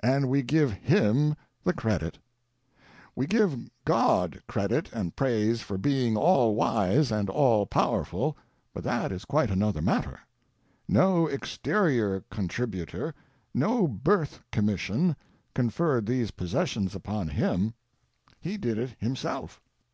And 0.00 0.30
we 0.30 0.40
give 0.42 0.72
him 0.72 1.36
the 1.62 1.74
credit! 1.74 2.18
We 3.14 3.26
give 3.26 3.68
God 3.84 4.40
credit 4.48 4.90
and 4.94 5.14
praise 5.14 5.60
for 5.60 5.76
being 5.76 6.16
all 6.16 6.54
wise 6.54 7.12
and 7.12 7.28
all 7.28 7.66
power 7.66 8.02
ful; 8.02 8.34
but 8.72 8.82
that 8.84 9.12
is 9.12 9.26
quite 9.26 9.50
another 9.50 9.82
matter. 9.82 10.20
No 10.88 11.26
exterior 11.26 12.24
contributor, 12.30 13.14
no 13.52 13.86
birth 13.86 14.40
commission, 14.50 15.14
conferred 15.54 16.06
these 16.06 16.30
possessions 16.30 16.94
upon 16.94 17.28
Him; 17.28 17.74
He 18.40 18.56
did 18.56 18.78
it 18.78 18.94
Himself. 18.98 19.60